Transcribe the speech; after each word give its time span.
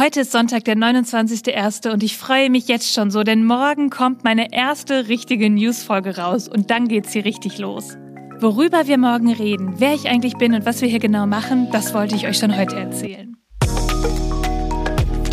Heute 0.00 0.20
ist 0.20 0.32
Sonntag, 0.32 0.64
der 0.64 0.76
29.01. 0.76 1.92
und 1.92 2.02
ich 2.02 2.16
freue 2.16 2.48
mich 2.48 2.68
jetzt 2.68 2.94
schon 2.94 3.10
so, 3.10 3.22
denn 3.22 3.44
morgen 3.44 3.90
kommt 3.90 4.24
meine 4.24 4.50
erste 4.50 5.08
richtige 5.08 5.50
News-Folge 5.50 6.16
raus 6.16 6.48
und 6.48 6.70
dann 6.70 6.88
geht's 6.88 7.12
hier 7.12 7.26
richtig 7.26 7.58
los. 7.58 7.98
Worüber 8.38 8.86
wir 8.86 8.96
morgen 8.96 9.30
reden, 9.30 9.74
wer 9.76 9.92
ich 9.92 10.08
eigentlich 10.08 10.38
bin 10.38 10.54
und 10.54 10.64
was 10.64 10.80
wir 10.80 10.88
hier 10.88 11.00
genau 11.00 11.26
machen, 11.26 11.68
das 11.70 11.92
wollte 11.92 12.16
ich 12.16 12.26
euch 12.26 12.38
schon 12.38 12.56
heute 12.56 12.76
erzählen. 12.76 13.36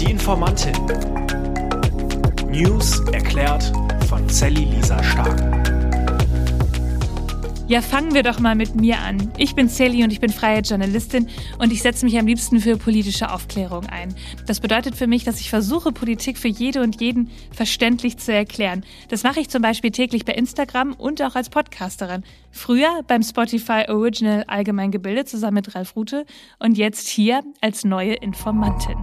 Die 0.02 0.12
Informantin. 0.12 0.76
News 2.50 3.00
erklärt 3.14 3.72
von 4.10 4.28
Sally 4.28 4.66
Lisa 4.66 5.02
Stark. 5.02 5.57
Ja, 7.70 7.82
fangen 7.82 8.14
wir 8.14 8.24
doch 8.24 8.40
mal 8.40 8.56
mit 8.56 8.76
mir 8.76 9.00
an. 9.00 9.30
Ich 9.38 9.54
bin 9.54 9.68
Sally 9.68 10.02
und 10.02 10.14
ich 10.14 10.22
bin 10.22 10.30
freie 10.30 10.62
Journalistin 10.62 11.28
und 11.60 11.74
ich 11.74 11.82
setze 11.82 12.06
mich 12.06 12.18
am 12.18 12.26
liebsten 12.26 12.62
für 12.62 12.78
politische 12.78 13.30
Aufklärung 13.30 13.86
ein. 13.88 14.16
Das 14.46 14.62
bedeutet 14.62 14.96
für 14.96 15.06
mich, 15.06 15.26
dass 15.26 15.42
ich 15.42 15.50
versuche, 15.50 15.92
Politik 15.92 16.38
für 16.38 16.48
jede 16.48 16.82
und 16.82 17.02
jeden 17.02 17.30
verständlich 17.52 18.20
zu 18.20 18.32
erklären. 18.32 18.86
Das 19.10 19.24
mache 19.24 19.42
ich 19.42 19.50
zum 19.50 19.62
Beispiel 19.62 19.92
täglich 19.92 20.24
bei 20.24 20.32
Instagram 20.32 20.94
und 20.94 21.22
auch 21.22 21.36
als 21.36 21.50
Podcasterin. 21.50 22.24
Früher 22.52 23.02
beim 23.06 23.22
Spotify 23.22 23.84
Original 23.90 24.46
Allgemein 24.48 24.92
gebildet 24.92 25.28
zusammen 25.28 25.56
mit 25.56 25.76
Ralf 25.76 25.98
Rute 25.98 26.26
und 26.60 26.78
jetzt 26.78 27.10
hier 27.10 27.44
als 27.60 27.84
neue 27.84 28.14
Informantin. 28.14 28.96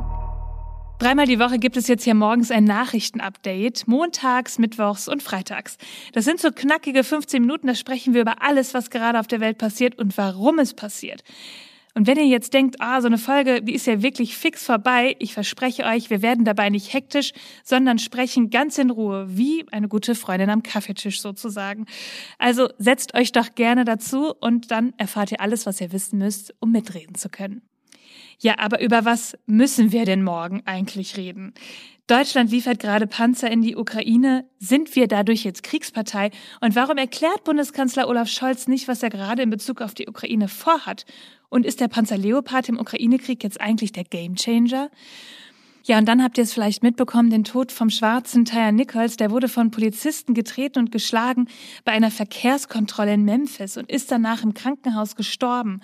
Dreimal 1.01 1.27
die 1.27 1.41
Woche 1.41 1.59
gibt 1.59 1.77
es 1.77 1.89
jetzt 1.89 2.05
hier 2.05 2.15
morgens 2.15 2.53
ein 2.53 2.65
Nachrichtenupdate, 2.65 3.87
montags, 3.89 4.59
mittwochs 4.59 5.09
und 5.09 5.23
freitags. 5.23 5.77
Das 6.13 6.25
sind 6.25 6.41
so 6.41 6.51
knackige 6.51 7.03
15 7.03 7.43
Minuten, 7.43 7.67
da 7.67 7.75
sprechen 7.75 8.15
wir 8.15 8.21
über 8.21 8.43
alles, 8.43 8.75
was 8.75 8.91
gerade 8.91 9.19
auf 9.19 9.27
der 9.27 9.41
Welt 9.41 9.59
passiert 9.59 9.99
und 9.99 10.17
warum 10.17 10.61
es 10.61 10.73
passiert. 10.73 11.25
Und 11.97 12.07
wenn 12.07 12.17
ihr 12.17 12.27
jetzt 12.27 12.55
denkt, 12.55 12.77
ah, 12.81 13.01
so 13.01 13.07
eine 13.09 13.19
Folge, 13.19 13.61
die 13.63 13.75
ist 13.75 13.87
ja 13.87 14.03
wirklich 14.03 14.37
fix 14.37 14.65
vorbei, 14.65 15.15
ich 15.19 15.35
verspreche 15.35 15.85
euch, 15.85 16.11
wir 16.11 16.23
werden 16.23 16.45
dabei 16.45 16.71
nicht 16.71 16.93
hektisch, 16.93 17.33
sondern 17.65 17.99
sprechen 17.99 18.51
ganz 18.51 18.79
in 18.79 18.91
Ruhe, 18.91 19.27
wie 19.29 19.65
eine 19.73 19.89
gute 19.89 20.15
Freundin 20.15 20.51
am 20.51 20.63
Kaffeetisch 20.63 21.21
sozusagen. 21.21 21.87
Also 22.39 22.69
setzt 22.79 23.15
euch 23.15 23.33
doch 23.33 23.55
gerne 23.55 23.85
dazu 23.85 24.33
und 24.41 24.71
dann 24.71 24.93
erfahrt 24.97 25.33
ihr 25.33 25.41
alles, 25.41 25.67
was 25.67 25.81
ihr 25.81 25.93
wissen 25.93 26.19
müsst, 26.19 26.55
um 26.61 26.73
mitreden 26.73 27.15
zu 27.15 27.29
können. 27.29 27.63
Ja, 28.39 28.59
aber 28.59 28.81
über 28.81 29.05
was 29.05 29.37
müssen 29.47 29.93
wir 29.93 30.05
denn 30.05 30.23
morgen 30.23 30.63
eigentlich 30.67 31.17
reden? 31.17 31.55
Deutschland 32.07 32.51
liefert 32.51 32.81
gerade 32.81 33.07
Panzer 33.07 33.51
in 33.51 33.63
die 33.63 33.77
Ukraine. 33.77 34.45
Sind 34.59 34.95
wir 34.95 35.09
dadurch 35.09 35.43
jetzt 35.45 35.63
Kriegspartei? 35.63 36.31
Und 36.61 36.77
warum 36.77 36.99
erklärt 36.99 37.45
Bundeskanzler 37.45 38.09
Olaf 38.09 38.29
Scholz 38.29 38.69
nicht, 38.69 38.89
was 38.89 39.03
er 39.03 39.09
gerade 39.09 39.43
in 39.43 39.49
Bezug 39.49 39.81
auf 39.81 39.95
die 39.95 40.07
Ukraine 40.07 40.49
vorhat? 40.49 41.07
Und 41.49 41.65
ist 41.65 41.81
der 41.81 41.89
Panzer 41.89 42.19
Leopard 42.19 42.69
im 42.69 42.79
Ukraine-Krieg 42.79 43.43
jetzt 43.43 43.59
eigentlich 43.59 43.93
der 43.93 44.05
Gamechanger? 44.05 44.91
Ja, 45.85 45.99
und 45.99 46.07
dann 46.07 46.23
habt 46.23 46.37
ihr 46.37 46.45
es 46.45 46.53
vielleicht 46.53 46.83
mitbekommen, 46.83 47.29
den 47.29 47.45
Tod 47.45 47.71
vom 47.71 47.91
schwarzen 47.91 48.47
Tyre 48.47 48.73
Nichols, 48.73 49.17
der 49.17 49.31
wurde 49.31 49.49
von 49.49 49.71
Polizisten 49.71 50.33
getreten 50.33 50.79
und 50.79 50.91
geschlagen 50.91 51.47
bei 51.85 51.93
einer 51.93 52.11
Verkehrskontrolle 52.11 53.15
in 53.15 53.25
Memphis 53.25 53.77
und 53.77 53.91
ist 53.91 54.11
danach 54.11 54.43
im 54.43 54.55
Krankenhaus 54.55 55.15
gestorben. 55.15 55.81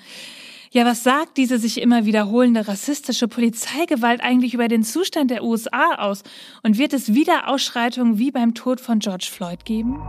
Ja, 0.72 0.84
was 0.84 1.02
sagt 1.02 1.36
diese 1.36 1.58
sich 1.58 1.82
immer 1.82 2.04
wiederholende 2.04 2.68
rassistische 2.68 3.26
Polizeigewalt 3.26 4.20
eigentlich 4.20 4.54
über 4.54 4.68
den 4.68 4.84
Zustand 4.84 5.32
der 5.32 5.42
USA 5.42 5.96
aus? 5.96 6.22
Und 6.62 6.78
wird 6.78 6.92
es 6.92 7.12
wieder 7.12 7.48
Ausschreitungen 7.48 8.20
wie 8.20 8.30
beim 8.30 8.54
Tod 8.54 8.80
von 8.80 9.00
George 9.00 9.28
Floyd 9.32 9.64
geben? 9.64 10.00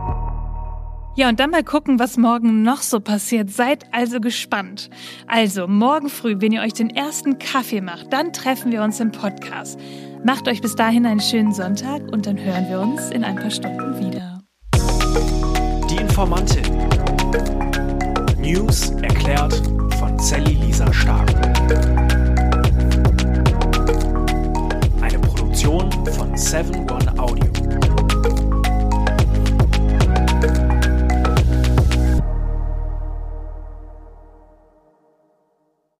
Ja, 1.16 1.28
und 1.28 1.40
dann 1.40 1.50
mal 1.50 1.64
gucken, 1.64 1.98
was 1.98 2.16
morgen 2.16 2.62
noch 2.62 2.80
so 2.80 3.00
passiert. 3.00 3.50
Seid 3.50 3.92
also 3.92 4.20
gespannt. 4.20 4.88
Also, 5.26 5.66
morgen 5.66 6.08
früh, 6.08 6.36
wenn 6.38 6.52
ihr 6.52 6.62
euch 6.62 6.74
den 6.74 6.90
ersten 6.90 7.40
Kaffee 7.40 7.80
macht, 7.80 8.12
dann 8.12 8.32
treffen 8.32 8.70
wir 8.70 8.84
uns 8.84 9.00
im 9.00 9.10
Podcast. 9.10 9.80
Macht 10.24 10.46
euch 10.46 10.60
bis 10.60 10.76
dahin 10.76 11.06
einen 11.06 11.20
schönen 11.20 11.52
Sonntag 11.52 12.02
und 12.12 12.26
dann 12.26 12.38
hören 12.38 12.68
wir 12.68 12.78
uns 12.78 13.10
in 13.10 13.24
ein 13.24 13.34
paar 13.34 13.50
Stunden 13.50 13.98
wieder. 13.98 14.40
Die 15.90 15.96
Informantin. 15.96 16.62
News 18.38 18.90
erklärt 19.02 19.60
Sally 20.22 20.54
Lisa 20.54 20.90
Stark. 20.92 21.34
Eine 25.00 25.18
Produktion 25.18 25.90
von 26.12 26.36
Seven 26.36 26.86